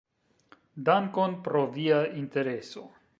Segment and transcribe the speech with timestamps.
[0.87, 2.87] Dankon pro via intereso!